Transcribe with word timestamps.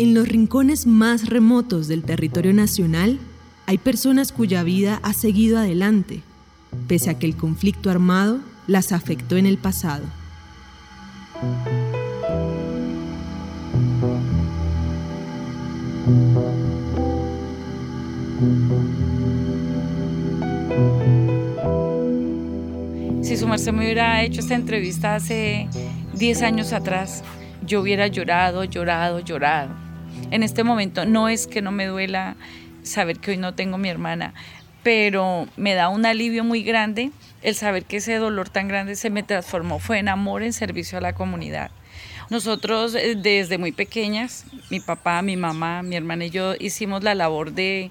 En 0.00 0.14
los 0.14 0.26
rincones 0.26 0.86
más 0.86 1.28
remotos 1.28 1.86
del 1.86 2.04
territorio 2.04 2.54
nacional 2.54 3.18
hay 3.66 3.76
personas 3.76 4.32
cuya 4.32 4.62
vida 4.62 4.98
ha 5.02 5.12
seguido 5.12 5.58
adelante, 5.58 6.22
pese 6.88 7.10
a 7.10 7.18
que 7.18 7.26
el 7.26 7.36
conflicto 7.36 7.90
armado 7.90 8.38
las 8.66 8.92
afectó 8.92 9.36
en 9.36 9.44
el 9.44 9.58
pasado. 9.58 10.06
Si 23.20 23.36
su 23.36 23.46
merced 23.46 23.72
me 23.72 23.84
hubiera 23.84 24.22
hecho 24.22 24.40
esta 24.40 24.54
entrevista 24.54 25.16
hace 25.16 25.68
10 26.14 26.40
años 26.40 26.72
atrás, 26.72 27.22
yo 27.66 27.82
hubiera 27.82 28.06
llorado, 28.06 28.64
llorado, 28.64 29.20
llorado. 29.20 29.79
En 30.30 30.42
este 30.42 30.64
momento 30.64 31.04
no 31.04 31.28
es 31.28 31.46
que 31.46 31.62
no 31.62 31.72
me 31.72 31.86
duela 31.86 32.36
saber 32.82 33.18
que 33.18 33.32
hoy 33.32 33.36
no 33.36 33.54
tengo 33.54 33.78
mi 33.78 33.88
hermana, 33.88 34.34
pero 34.82 35.46
me 35.56 35.74
da 35.74 35.88
un 35.88 36.06
alivio 36.06 36.44
muy 36.44 36.62
grande 36.62 37.10
el 37.42 37.54
saber 37.54 37.84
que 37.84 37.98
ese 37.98 38.16
dolor 38.16 38.48
tan 38.48 38.68
grande 38.68 38.96
se 38.96 39.10
me 39.10 39.22
transformó, 39.22 39.78
fue 39.78 39.98
en 39.98 40.08
amor, 40.08 40.42
en 40.42 40.52
servicio 40.52 40.98
a 40.98 41.00
la 41.00 41.14
comunidad. 41.14 41.70
Nosotros 42.30 42.94
eh, 42.94 43.16
desde 43.16 43.58
muy 43.58 43.72
pequeñas, 43.72 44.44
mi 44.70 44.78
papá, 44.78 45.20
mi 45.20 45.36
mamá, 45.36 45.82
mi 45.82 45.96
hermana 45.96 46.26
y 46.26 46.30
yo 46.30 46.54
hicimos 46.58 47.02
la 47.02 47.14
labor 47.14 47.52
de, 47.52 47.90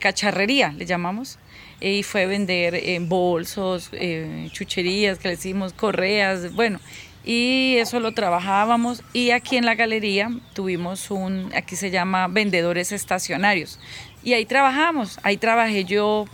cacharrería, 0.00 0.72
le 0.72 0.86
llamamos, 0.86 1.38
y 1.80 2.02
fue 2.02 2.26
vender 2.26 2.74
eh, 2.74 2.98
bolsos, 3.00 3.90
eh, 3.92 4.48
chucherías 4.50 5.18
que 5.18 5.28
le 5.28 5.34
hicimos, 5.34 5.72
correas, 5.72 6.52
bueno, 6.54 6.80
y 7.26 7.76
eso 7.78 8.00
lo 8.00 8.12
trabajábamos. 8.12 9.02
Y 9.12 9.32
aquí 9.32 9.56
en 9.56 9.66
la 9.66 9.74
galería 9.74 10.30
tuvimos 10.54 11.10
un, 11.10 11.52
aquí 11.54 11.76
se 11.76 11.90
llama 11.90 12.28
vendedores 12.28 12.92
estacionarios. 12.92 13.78
Y 14.22 14.32
ahí 14.32 14.46
trabajamos, 14.46 15.18
ahí 15.24 15.36
trabajé 15.36 15.84
yo 15.84 16.24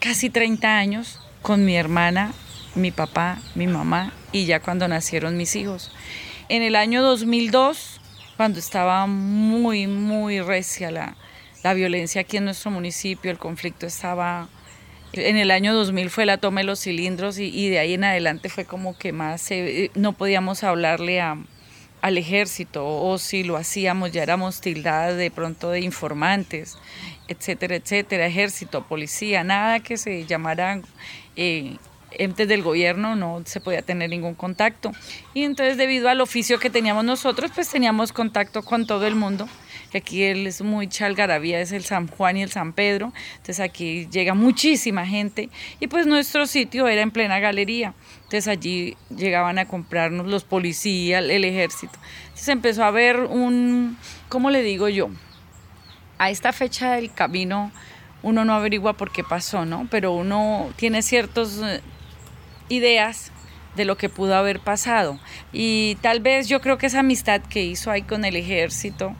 casi 0.00 0.30
30 0.30 0.76
años 0.76 1.20
con 1.42 1.64
mi 1.64 1.76
hermana, 1.76 2.32
mi 2.74 2.90
papá, 2.90 3.38
mi 3.54 3.66
mamá 3.66 4.12
y 4.32 4.46
ya 4.46 4.60
cuando 4.60 4.88
nacieron 4.88 5.36
mis 5.36 5.54
hijos. 5.54 5.92
En 6.48 6.62
el 6.62 6.76
año 6.76 7.02
2002, 7.02 8.00
cuando 8.36 8.58
estaba 8.58 9.06
muy, 9.06 9.86
muy 9.86 10.40
recia 10.40 10.90
la, 10.90 11.16
la 11.62 11.74
violencia 11.74 12.22
aquí 12.22 12.38
en 12.38 12.46
nuestro 12.46 12.70
municipio, 12.70 13.30
el 13.30 13.38
conflicto 13.38 13.86
estaba 13.86 14.48
en 15.16 15.36
el 15.36 15.50
año 15.50 15.74
2000 15.74 16.10
fue 16.10 16.26
la 16.26 16.38
toma 16.38 16.60
de 16.60 16.64
los 16.64 16.80
cilindros 16.80 17.38
y, 17.38 17.68
de 17.68 17.78
ahí 17.78 17.94
en 17.94 18.04
adelante 18.04 18.48
fue 18.48 18.64
como 18.64 18.96
que 18.96 19.12
más 19.12 19.50
eh, 19.50 19.90
no 19.94 20.12
podíamos 20.12 20.64
hablarle 20.64 21.20
al 21.20 22.18
ejército 22.18 22.86
o 22.86 23.18
si 23.18 23.42
lo 23.42 23.56
hacíamos 23.56 24.12
ya 24.12 24.22
éramos 24.22 24.60
tildadas 24.60 25.16
de 25.16 25.30
pronto 25.30 25.70
de 25.70 25.80
informantes, 25.80 26.76
etcétera, 27.28 27.76
etcétera, 27.76 28.26
ejército, 28.26 28.86
policía, 28.86 29.44
nada 29.44 29.80
que 29.80 29.96
se 29.96 30.24
llamara 30.26 30.80
eh, 31.36 31.76
entes 32.12 32.48
del 32.48 32.62
gobierno, 32.62 33.16
no 33.16 33.42
se 33.44 33.60
podía 33.60 33.82
tener 33.82 34.10
ningún 34.10 34.34
contacto. 34.34 34.92
Y 35.34 35.42
entonces 35.42 35.76
debido 35.76 36.08
al 36.08 36.20
oficio 36.20 36.58
que 36.58 36.70
teníamos 36.70 37.04
nosotros, 37.04 37.50
pues 37.54 37.68
teníamos 37.68 38.12
contacto 38.12 38.62
con 38.62 38.86
todo 38.86 39.06
el 39.06 39.14
mundo 39.14 39.48
aquí 39.96 40.22
él 40.22 40.46
es 40.46 40.62
muy 40.62 40.88
chalgarabía, 40.88 41.60
es 41.60 41.72
el 41.72 41.84
San 41.84 42.06
Juan 42.08 42.36
y 42.36 42.42
el 42.42 42.50
San 42.50 42.72
Pedro, 42.72 43.12
entonces 43.32 43.60
aquí 43.60 44.06
llega 44.10 44.34
muchísima 44.34 45.06
gente 45.06 45.50
y 45.80 45.86
pues 45.86 46.06
nuestro 46.06 46.46
sitio 46.46 46.88
era 46.88 47.02
en 47.02 47.10
plena 47.10 47.38
galería, 47.38 47.94
entonces 48.16 48.48
allí 48.48 48.96
llegaban 49.14 49.58
a 49.58 49.66
comprarnos 49.66 50.26
los 50.26 50.44
policías, 50.44 51.24
el 51.24 51.44
ejército. 51.44 51.98
Entonces 52.24 52.48
empezó 52.48 52.84
a 52.84 52.88
haber 52.88 53.20
un, 53.20 53.96
¿cómo 54.28 54.50
le 54.50 54.62
digo 54.62 54.88
yo? 54.88 55.08
A 56.18 56.30
esta 56.30 56.52
fecha 56.52 56.92
del 56.92 57.12
camino 57.12 57.72
uno 58.22 58.44
no 58.44 58.54
averigua 58.54 58.94
por 58.94 59.12
qué 59.12 59.22
pasó, 59.22 59.64
¿no? 59.64 59.86
Pero 59.90 60.12
uno 60.12 60.70
tiene 60.76 61.02
ciertas 61.02 61.60
eh, 61.62 61.80
ideas 62.68 63.30
de 63.76 63.84
lo 63.84 63.96
que 63.96 64.08
pudo 64.08 64.34
haber 64.34 64.58
pasado. 64.58 65.20
Y 65.52 65.96
tal 66.00 66.20
vez 66.20 66.48
yo 66.48 66.60
creo 66.60 66.76
que 66.78 66.86
esa 66.86 67.00
amistad 67.00 67.40
que 67.42 67.62
hizo 67.62 67.90
ahí 67.90 68.02
con 68.02 68.24
el 68.24 68.34
ejército, 68.34 69.14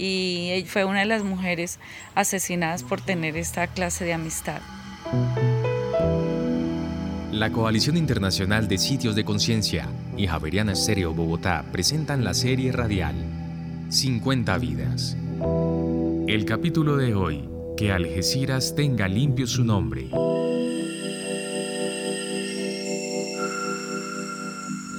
y 0.00 0.64
fue 0.66 0.84
una 0.84 1.00
de 1.00 1.06
las 1.06 1.22
mujeres 1.22 1.78
asesinadas 2.14 2.82
por 2.82 3.00
tener 3.00 3.36
esta 3.36 3.66
clase 3.66 4.04
de 4.04 4.14
amistad. 4.14 4.60
La 7.32 7.50
Coalición 7.50 7.96
Internacional 7.96 8.68
de 8.68 8.78
Sitios 8.78 9.14
de 9.14 9.24
Conciencia 9.24 9.88
y 10.16 10.26
Javeriana 10.26 10.72
Estéreo 10.72 11.14
Bogotá 11.14 11.64
presentan 11.72 12.24
la 12.24 12.34
serie 12.34 12.72
radial 12.72 13.14
50 13.90 14.58
vidas. 14.58 15.16
El 16.28 16.44
capítulo 16.44 16.96
de 16.96 17.14
hoy, 17.14 17.48
que 17.76 17.92
Algeciras 17.92 18.74
tenga 18.74 19.08
limpio 19.08 19.46
su 19.46 19.64
nombre. 19.64 20.08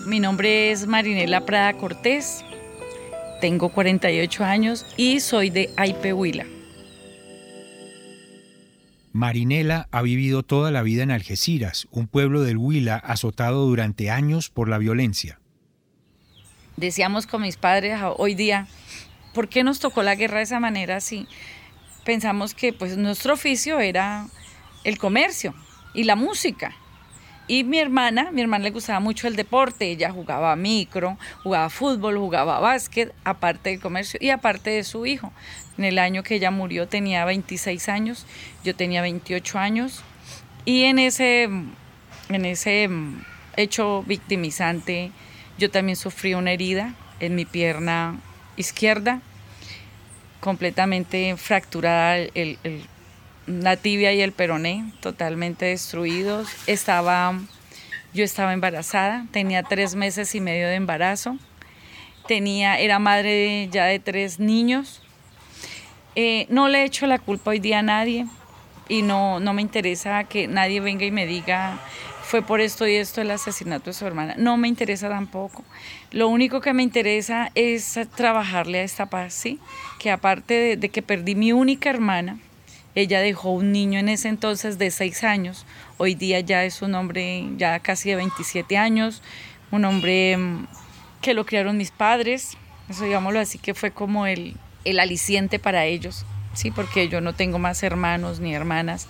Mi 0.07 0.19
nombre 0.19 0.71
es 0.71 0.87
Marinela 0.87 1.45
Prada 1.45 1.73
Cortés, 1.73 2.43
tengo 3.41 3.69
48 3.69 4.45
años 4.45 4.85
y 4.95 5.19
soy 5.19 5.49
de 5.49 5.71
Aipehuila. 5.75 6.45
Marinela 9.11 9.89
ha 9.91 10.01
vivido 10.01 10.43
toda 10.43 10.71
la 10.71 10.83
vida 10.83 11.03
en 11.03 11.11
Algeciras, 11.11 11.87
un 11.91 12.07
pueblo 12.07 12.43
del 12.43 12.57
Huila 12.57 12.95
azotado 12.95 13.65
durante 13.65 14.09
años 14.09 14.49
por 14.49 14.69
la 14.69 14.77
violencia. 14.77 15.41
Decíamos 16.77 17.27
con 17.27 17.41
mis 17.41 17.57
padres 17.57 17.99
hoy 18.17 18.35
día, 18.35 18.67
¿por 19.33 19.49
qué 19.49 19.65
nos 19.65 19.79
tocó 19.79 20.01
la 20.01 20.15
guerra 20.15 20.37
de 20.37 20.43
esa 20.43 20.61
manera 20.61 20.95
así? 20.95 21.27
Pensamos 22.05 22.53
que 22.53 22.71
pues 22.71 22.95
nuestro 22.95 23.33
oficio 23.33 23.81
era 23.81 24.27
el 24.85 24.97
comercio 24.97 25.53
y 25.93 26.05
la 26.05 26.15
música. 26.15 26.73
Y 27.51 27.65
mi 27.65 27.79
hermana, 27.79 28.31
mi 28.31 28.39
hermana 28.39 28.63
le 28.63 28.69
gustaba 28.69 29.01
mucho 29.01 29.27
el 29.27 29.35
deporte, 29.35 29.91
ella 29.91 30.09
jugaba 30.09 30.55
micro, 30.55 31.17
jugaba 31.43 31.69
fútbol, 31.69 32.17
jugaba 32.17 32.61
básquet, 32.61 33.13
aparte 33.25 33.71
del 33.71 33.81
comercio 33.81 34.17
y 34.23 34.29
aparte 34.29 34.69
de 34.69 34.85
su 34.85 35.05
hijo. 35.05 35.33
En 35.77 35.83
el 35.83 35.99
año 35.99 36.23
que 36.23 36.35
ella 36.35 36.49
murió 36.49 36.87
tenía 36.87 37.25
26 37.25 37.89
años, 37.89 38.25
yo 38.63 38.73
tenía 38.73 39.01
28 39.01 39.59
años 39.59 40.01
y 40.63 40.83
en 40.83 40.97
ese, 40.97 41.43
en 41.43 42.45
ese 42.45 42.89
hecho 43.57 44.03
victimizante 44.03 45.11
yo 45.57 45.69
también 45.69 45.97
sufrí 45.97 46.35
una 46.35 46.53
herida 46.53 46.95
en 47.19 47.35
mi 47.35 47.43
pierna 47.43 48.17
izquierda, 48.55 49.19
completamente 50.39 51.35
fracturada 51.35 52.15
el, 52.15 52.57
el 52.63 52.85
la 53.51 53.75
tibia 53.75 54.13
y 54.13 54.21
el 54.21 54.31
peroné 54.31 54.91
totalmente 55.01 55.65
destruidos. 55.65 56.49
Estaba, 56.67 57.39
yo 58.13 58.23
estaba 58.23 58.53
embarazada, 58.53 59.25
tenía 59.31 59.63
tres 59.63 59.95
meses 59.95 60.33
y 60.35 60.41
medio 60.41 60.67
de 60.67 60.75
embarazo. 60.75 61.37
Tenía, 62.27 62.79
era 62.79 62.99
madre 62.99 63.67
ya 63.71 63.85
de 63.85 63.99
tres 63.99 64.39
niños. 64.39 65.01
Eh, 66.15 66.45
no 66.49 66.67
le 66.67 66.83
echo 66.83 67.07
la 67.07 67.19
culpa 67.19 67.51
hoy 67.51 67.59
día 67.59 67.79
a 67.79 67.83
nadie 67.83 68.25
y 68.89 69.01
no, 69.01 69.39
no 69.39 69.53
me 69.53 69.61
interesa 69.61 70.23
que 70.25 70.47
nadie 70.47 70.81
venga 70.81 71.05
y 71.05 71.11
me 71.11 71.25
diga 71.25 71.79
fue 72.31 72.41
por 72.41 72.61
esto 72.61 72.87
y 72.87 72.95
esto 72.95 73.19
el 73.19 73.29
asesinato 73.31 73.89
de 73.89 73.93
su 73.93 74.05
hermana. 74.05 74.35
No 74.37 74.55
me 74.55 74.69
interesa 74.69 75.09
tampoco. 75.09 75.65
Lo 76.11 76.29
único 76.29 76.61
que 76.61 76.71
me 76.71 76.81
interesa 76.81 77.51
es 77.55 77.99
trabajarle 78.15 78.79
a 78.79 78.83
esta 78.83 79.07
paz, 79.07 79.33
¿sí? 79.33 79.59
Que 79.99 80.11
aparte 80.11 80.77
de 80.77 80.89
que 80.89 81.01
perdí 81.01 81.35
mi 81.35 81.51
única 81.51 81.89
hermana, 81.89 82.39
ella 82.95 83.21
dejó 83.21 83.51
un 83.51 83.71
niño 83.71 83.99
en 83.99 84.09
ese 84.09 84.27
entonces 84.27 84.77
de 84.77 84.91
seis 84.91 85.23
años, 85.23 85.65
hoy 85.97 86.15
día 86.15 86.39
ya 86.39 86.63
es 86.65 86.81
un 86.81 86.95
hombre 86.95 87.47
ya 87.57 87.79
casi 87.79 88.09
de 88.09 88.17
27 88.17 88.77
años, 88.77 89.21
un 89.71 89.85
hombre 89.85 90.37
mm, 90.37 90.67
que 91.21 91.33
lo 91.33 91.45
criaron 91.45 91.77
mis 91.77 91.91
padres, 91.91 92.57
eso 92.89 93.05
digámoslo 93.05 93.39
así 93.39 93.57
que 93.57 93.73
fue 93.73 93.91
como 93.91 94.25
el, 94.25 94.55
el 94.83 94.99
aliciente 94.99 95.59
para 95.59 95.85
ellos, 95.85 96.25
sí, 96.53 96.71
porque 96.71 97.07
yo 97.07 97.21
no 97.21 97.33
tengo 97.33 97.59
más 97.59 97.83
hermanos 97.83 98.39
ni 98.39 98.53
hermanas 98.53 99.07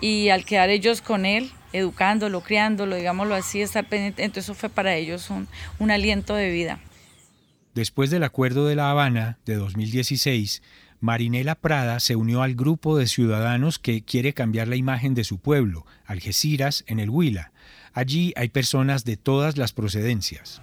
y 0.00 0.30
al 0.30 0.44
quedar 0.44 0.70
ellos 0.70 1.02
con 1.02 1.26
él, 1.26 1.50
educándolo, 1.72 2.40
criándolo, 2.40 2.96
digámoslo 2.96 3.34
así, 3.34 3.60
estar 3.60 3.84
pendiente, 3.86 4.24
entonces 4.24 4.44
eso 4.44 4.54
fue 4.54 4.68
para 4.68 4.94
ellos 4.94 5.30
un, 5.30 5.48
un 5.78 5.90
aliento 5.90 6.34
de 6.34 6.50
vida. 6.50 6.80
Después 7.74 8.10
del 8.10 8.24
Acuerdo 8.24 8.66
de 8.66 8.74
La 8.74 8.90
Habana 8.90 9.38
de 9.44 9.54
2016, 9.54 10.62
Marinela 11.00 11.54
Prada 11.54 12.00
se 12.00 12.16
unió 12.16 12.42
al 12.42 12.54
grupo 12.54 12.96
de 12.98 13.06
ciudadanos 13.06 13.78
que 13.78 14.02
quiere 14.02 14.34
cambiar 14.34 14.66
la 14.66 14.76
imagen 14.76 15.14
de 15.14 15.24
su 15.24 15.38
pueblo, 15.38 15.86
Algeciras, 16.06 16.84
en 16.88 16.98
el 16.98 17.08
Huila. 17.08 17.52
Allí 17.92 18.32
hay 18.36 18.48
personas 18.48 19.04
de 19.04 19.16
todas 19.16 19.56
las 19.56 19.72
procedencias. 19.72 20.60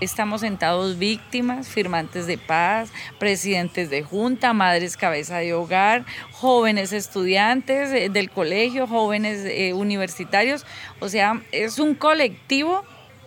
Estamos 0.00 0.42
sentados 0.42 0.96
víctimas, 0.96 1.66
firmantes 1.66 2.28
de 2.28 2.38
paz, 2.38 2.92
presidentes 3.18 3.90
de 3.90 4.04
junta, 4.04 4.52
madres 4.52 4.96
cabeza 4.96 5.38
de 5.38 5.54
hogar, 5.54 6.06
jóvenes 6.30 6.92
estudiantes 6.92 7.90
eh, 7.90 8.08
del 8.08 8.30
colegio, 8.30 8.86
jóvenes 8.86 9.44
eh, 9.44 9.72
universitarios. 9.72 10.64
O 11.00 11.08
sea, 11.08 11.42
es 11.50 11.80
un 11.80 11.96
colectivo 11.96 12.84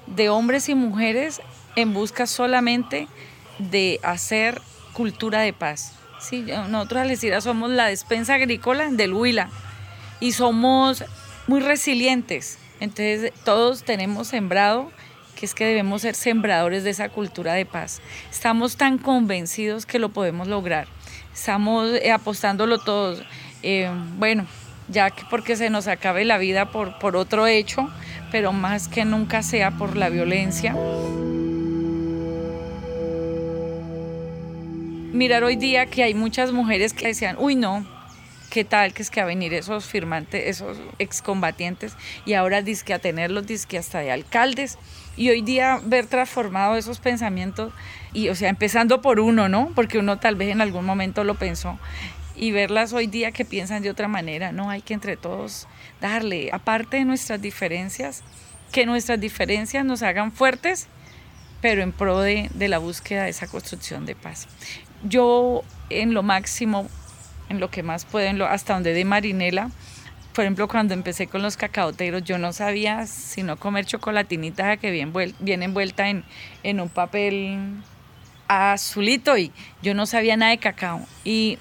de 0.07 0.29
hombres 0.29 0.69
y 0.69 0.75
mujeres 0.75 1.41
en 1.75 1.93
busca 1.93 2.25
solamente 2.25 3.09
de 3.59 3.99
hacer 4.01 4.61
cultura 4.93 5.41
de 5.41 5.51
paz. 5.51 6.00
Sí, 6.21 6.45
nosotros 6.69 7.01
Algeciras 7.01 7.43
somos 7.43 7.71
la 7.71 7.87
despensa 7.87 8.35
agrícola 8.35 8.89
del 8.91 9.13
Huila 9.13 9.49
y 10.19 10.33
somos 10.33 11.03
muy 11.47 11.61
resilientes. 11.61 12.59
Entonces 12.79 13.33
todos 13.43 13.83
tenemos 13.83 14.27
sembrado 14.27 14.91
que 15.35 15.45
es 15.47 15.55
que 15.55 15.65
debemos 15.65 16.03
ser 16.03 16.13
sembradores 16.13 16.83
de 16.83 16.91
esa 16.91 17.09
cultura 17.09 17.53
de 17.53 17.65
paz. 17.65 18.01
Estamos 18.29 18.77
tan 18.77 18.99
convencidos 18.99 19.87
que 19.87 19.97
lo 19.97 20.09
podemos 20.09 20.47
lograr. 20.47 20.87
Estamos 21.33 21.89
eh, 21.93 22.11
apostándolo 22.11 22.77
todos. 22.77 23.23
Eh, 23.63 23.89
bueno, 24.17 24.45
ya 24.87 25.09
que 25.09 25.23
porque 25.29 25.55
se 25.55 25.71
nos 25.71 25.87
acabe 25.87 26.25
la 26.25 26.37
vida 26.37 26.71
por, 26.71 26.99
por 26.99 27.15
otro 27.15 27.47
hecho, 27.47 27.89
pero 28.31 28.53
más 28.53 28.87
que 28.87 29.05
nunca 29.05 29.41
sea 29.41 29.71
por 29.71 29.97
la 29.97 30.09
violencia. 30.09 30.75
Mirar 35.13 35.43
hoy 35.43 35.57
día 35.57 35.87
que 35.87 36.03
hay 36.03 36.13
muchas 36.13 36.53
mujeres 36.53 36.93
que 36.93 37.07
decían, 37.07 37.35
uy 37.37 37.55
no, 37.55 37.85
qué 38.49 38.63
tal 38.63 38.93
que 38.93 39.01
es 39.01 39.09
que 39.09 39.19
a 39.19 39.25
venir 39.25 39.53
esos 39.53 39.85
firmantes, 39.85 40.41
esos 40.45 40.77
excombatientes 40.99 41.97
y 42.25 42.33
ahora 42.33 42.61
disque 42.61 42.93
a 42.93 42.99
tenerlos, 42.99 43.45
disque 43.45 43.77
hasta 43.77 43.99
de 43.99 44.09
alcaldes. 44.09 44.77
Y 45.17 45.29
hoy 45.29 45.41
día 45.41 45.81
ver 45.83 46.05
transformado 46.05 46.77
esos 46.77 46.99
pensamientos 46.99 47.73
y 48.13 48.29
o 48.29 48.35
sea, 48.35 48.47
empezando 48.47 49.01
por 49.01 49.19
uno, 49.19 49.49
¿no? 49.49 49.73
Porque 49.75 49.97
uno 49.97 50.17
tal 50.17 50.35
vez 50.35 50.49
en 50.49 50.61
algún 50.61 50.85
momento 50.85 51.25
lo 51.25 51.35
pensó 51.35 51.77
y 52.33 52.51
verlas 52.51 52.93
hoy 52.93 53.07
día 53.07 53.33
que 53.33 53.43
piensan 53.43 53.83
de 53.83 53.89
otra 53.89 54.07
manera, 54.07 54.53
no, 54.53 54.69
hay 54.69 54.81
que 54.81 54.93
entre 54.93 55.17
todos 55.17 55.67
darle, 55.99 56.51
aparte 56.53 56.97
de 56.97 57.05
nuestras 57.05 57.41
diferencias, 57.41 58.23
que 58.71 58.85
nuestras 58.85 59.19
diferencias 59.19 59.83
nos 59.83 60.03
hagan 60.03 60.31
fuertes, 60.31 60.87
pero 61.59 61.81
en 61.81 61.91
pro 61.91 62.21
de, 62.21 62.49
de 62.53 62.69
la 62.69 62.77
búsqueda 62.77 63.23
de 63.23 63.31
esa 63.31 63.47
construcción 63.47 64.05
de 64.05 64.15
paz. 64.15 64.47
Yo 65.03 65.63
en 65.89 66.13
lo 66.13 66.23
máximo, 66.23 66.87
en 67.49 67.59
lo 67.59 67.69
que 67.69 67.83
más 67.83 68.05
puedo, 68.05 68.45
hasta 68.45 68.73
donde 68.73 68.93
de 68.93 69.05
Marinela, 69.05 69.69
por 70.33 70.45
ejemplo, 70.45 70.67
cuando 70.67 70.93
empecé 70.93 71.27
con 71.27 71.41
los 71.41 71.57
cacaoteros, 71.57 72.23
yo 72.23 72.37
no 72.37 72.53
sabía 72.53 73.05
sino 73.05 73.57
comer 73.57 73.85
chocolatinita 73.85 74.77
que 74.77 74.91
viene 74.91 75.65
envuelta 75.65 76.09
en, 76.09 76.23
en 76.63 76.79
un 76.79 76.87
papel 76.87 77.81
azulito 78.47 79.37
y 79.37 79.51
yo 79.81 79.93
no 79.93 80.05
sabía 80.05 80.37
nada 80.37 80.51
de 80.51 80.57
cacao. 80.57 81.05
Y 81.25 81.57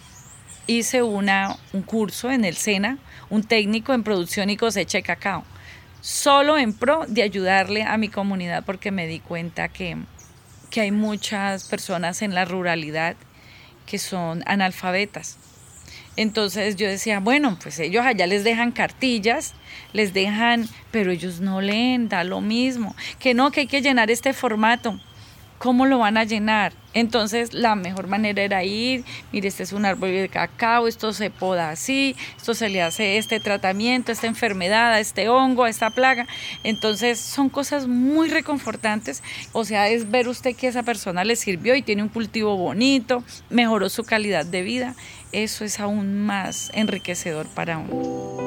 hice 0.68 1.02
una, 1.02 1.56
un 1.72 1.82
curso 1.82 2.30
en 2.30 2.44
el 2.44 2.56
SENA, 2.56 2.98
un 3.28 3.42
técnico 3.42 3.92
en 3.92 4.04
producción 4.04 4.50
y 4.50 4.56
cosecha 4.56 4.98
de 4.98 5.02
cacao, 5.02 5.44
solo 6.00 6.56
en 6.56 6.72
pro 6.72 7.06
de 7.08 7.22
ayudarle 7.22 7.82
a 7.82 7.96
mi 7.96 8.08
comunidad 8.08 8.64
porque 8.64 8.92
me 8.92 9.08
di 9.08 9.18
cuenta 9.18 9.68
que, 9.68 9.96
que 10.70 10.80
hay 10.80 10.92
muchas 10.92 11.68
personas 11.68 12.22
en 12.22 12.36
la 12.36 12.44
ruralidad 12.44 13.16
que 13.90 13.98
son 13.98 14.44
analfabetas. 14.46 15.36
Entonces 16.16 16.76
yo 16.76 16.86
decía, 16.86 17.18
bueno, 17.18 17.58
pues 17.60 17.80
ellos 17.80 18.06
allá 18.06 18.26
les 18.28 18.44
dejan 18.44 18.70
cartillas, 18.70 19.54
les 19.92 20.14
dejan, 20.14 20.68
pero 20.92 21.10
ellos 21.10 21.40
no 21.40 21.60
leen, 21.60 22.08
da 22.08 22.22
lo 22.22 22.40
mismo, 22.40 22.94
que 23.18 23.34
no, 23.34 23.50
que 23.50 23.60
hay 23.60 23.66
que 23.66 23.82
llenar 23.82 24.10
este 24.10 24.32
formato. 24.32 25.00
¿Cómo 25.60 25.84
lo 25.84 25.98
van 25.98 26.16
a 26.16 26.24
llenar? 26.24 26.72
Entonces 26.94 27.52
la 27.52 27.74
mejor 27.74 28.06
manera 28.06 28.42
era 28.42 28.64
ir, 28.64 29.04
mire, 29.30 29.46
este 29.46 29.62
es 29.62 29.74
un 29.74 29.84
árbol 29.84 30.10
de 30.10 30.30
cacao, 30.30 30.88
esto 30.88 31.12
se 31.12 31.28
poda 31.28 31.68
así, 31.68 32.16
esto 32.38 32.54
se 32.54 32.70
le 32.70 32.80
hace 32.80 33.18
este 33.18 33.40
tratamiento, 33.40 34.10
esta 34.10 34.26
enfermedad, 34.26 34.94
a 34.94 35.00
este 35.00 35.28
hongo, 35.28 35.64
a 35.64 35.68
esta 35.68 35.90
plaga. 35.90 36.26
Entonces 36.64 37.20
son 37.20 37.50
cosas 37.50 37.88
muy 37.88 38.30
reconfortantes. 38.30 39.22
O 39.52 39.66
sea, 39.66 39.90
es 39.90 40.10
ver 40.10 40.28
usted 40.28 40.56
que 40.56 40.66
esa 40.66 40.82
persona 40.82 41.24
le 41.24 41.36
sirvió 41.36 41.74
y 41.74 41.82
tiene 41.82 42.02
un 42.02 42.08
cultivo 42.08 42.56
bonito, 42.56 43.22
mejoró 43.50 43.90
su 43.90 44.02
calidad 44.04 44.46
de 44.46 44.62
vida. 44.62 44.94
Eso 45.30 45.66
es 45.66 45.78
aún 45.78 46.22
más 46.22 46.70
enriquecedor 46.72 47.46
para 47.48 47.76
uno. 47.76 48.39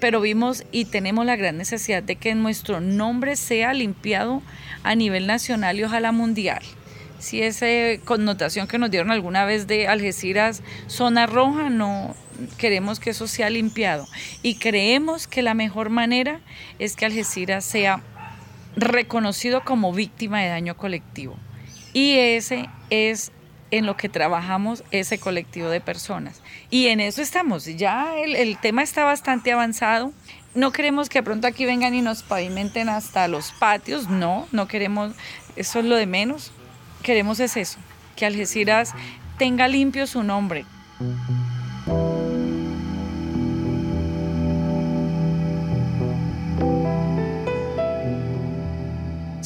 Pero 0.00 0.20
vimos 0.20 0.64
y 0.72 0.84
tenemos 0.86 1.26
la 1.26 1.36
gran 1.36 1.56
necesidad 1.56 2.02
de 2.02 2.16
que 2.16 2.34
nuestro 2.34 2.80
nombre 2.80 3.36
sea 3.36 3.72
limpiado 3.72 4.42
a 4.82 4.94
nivel 4.94 5.26
nacional 5.26 5.78
y 5.78 5.84
ojalá 5.84 6.12
mundial. 6.12 6.62
Si 7.18 7.42
esa 7.42 7.66
connotación 8.04 8.68
que 8.68 8.78
nos 8.78 8.90
dieron 8.90 9.10
alguna 9.10 9.44
vez 9.44 9.66
de 9.66 9.88
Algeciras 9.88 10.62
zona 10.86 11.26
roja, 11.26 11.68
no 11.68 12.14
queremos 12.58 13.00
que 13.00 13.10
eso 13.10 13.26
sea 13.26 13.50
limpiado. 13.50 14.06
Y 14.42 14.54
creemos 14.56 15.26
que 15.26 15.42
la 15.42 15.54
mejor 15.54 15.90
manera 15.90 16.40
es 16.78 16.94
que 16.94 17.06
Algeciras 17.06 17.64
sea 17.64 18.02
reconocido 18.76 19.64
como 19.64 19.92
víctima 19.92 20.40
de 20.40 20.48
daño 20.48 20.76
colectivo. 20.76 21.36
Y 21.92 22.18
ese 22.18 22.68
es 22.90 23.32
en 23.70 23.86
lo 23.86 23.96
que 23.96 24.08
trabajamos 24.08 24.84
ese 24.90 25.18
colectivo 25.18 25.68
de 25.68 25.80
personas. 25.80 26.42
Y 26.70 26.88
en 26.88 27.00
eso 27.00 27.22
estamos. 27.22 27.64
Ya 27.64 28.16
el, 28.18 28.58
tema 28.58 28.82
está 28.82 29.04
bastante 29.04 29.52
avanzado. 29.52 30.12
No 30.54 30.72
queremos 30.72 31.08
que 31.08 31.22
pronto 31.22 31.46
aquí 31.46 31.66
vengan 31.66 31.94
y 31.94 32.02
nos 32.02 32.22
pavimenten 32.22 32.88
hasta 32.88 33.28
los 33.28 33.52
patios. 33.52 34.08
No, 34.08 34.48
no 34.52 34.66
queremos, 34.68 35.12
eso 35.56 35.80
es 35.80 35.84
lo 35.84 35.96
de 35.96 36.06
menos. 36.06 36.52
Queremos 37.02 37.40
es 37.40 37.56
eso, 37.56 37.78
que 38.16 38.26
Algeciras 38.26 38.94
tenga 39.38 39.68
limpio 39.68 40.06
su 40.06 40.22
nombre. 40.22 40.64